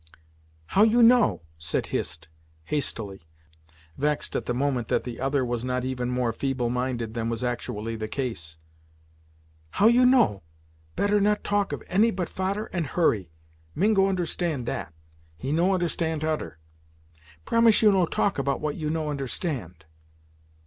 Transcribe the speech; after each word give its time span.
"How 0.73 0.81
you 0.81 1.03
know?" 1.03 1.43
said 1.59 1.85
Hist, 1.93 2.27
hastily, 2.63 3.21
vexed 3.99 4.35
at 4.35 4.47
the 4.47 4.53
moment 4.55 4.87
that 4.87 5.03
the 5.03 5.19
other 5.19 5.45
was 5.45 5.63
not 5.63 5.85
even 5.85 6.09
more 6.09 6.33
feeble 6.33 6.71
minded 6.71 7.13
than 7.13 7.29
was 7.29 7.43
actually 7.43 7.95
the 7.95 8.07
case. 8.07 8.57
"How 9.69 9.85
you 9.85 10.07
know? 10.07 10.41
Better 10.95 11.21
not 11.21 11.43
talk 11.43 11.71
of 11.71 11.83
any 11.85 12.09
but 12.09 12.29
fader 12.29 12.65
and 12.73 12.87
Hurry 12.87 13.29
Mingo 13.75 14.07
understand 14.07 14.65
dat; 14.65 14.91
he 15.37 15.51
no 15.51 15.71
understand 15.71 16.21
t'udder. 16.21 16.57
Promise 17.45 17.83
you 17.83 17.91
no 17.91 18.07
talk 18.07 18.39
about 18.39 18.59
what 18.59 18.77
you 18.77 18.89
no 18.89 19.07
understand." 19.09 19.85